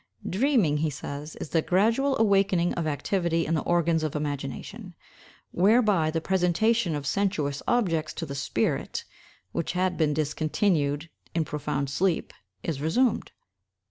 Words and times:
"Dreaming," 0.27 0.77
he 0.77 0.89
says, 0.89 1.35
"is 1.35 1.49
the 1.49 1.61
gradual 1.61 2.17
awakening 2.17 2.73
of 2.73 2.87
activity 2.87 3.45
in 3.45 3.53
the 3.53 3.61
organs 3.61 4.01
of 4.01 4.15
imagination, 4.15 4.95
whereby 5.51 6.09
the 6.09 6.19
presentation 6.19 6.95
of 6.95 7.05
sensuous 7.05 7.61
objects 7.67 8.11
to 8.13 8.25
the 8.25 8.33
spirit, 8.33 9.03
which 9.51 9.73
had 9.73 9.97
been 9.97 10.15
discontinued 10.15 11.11
in 11.35 11.45
profound 11.45 11.91
sleep, 11.91 12.33
is 12.63 12.81
resumed. 12.81 13.31